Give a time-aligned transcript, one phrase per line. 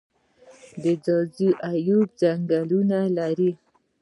[0.81, 3.51] د ځاځي اریوب ځنګلونه لري